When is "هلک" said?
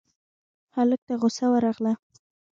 0.75-1.01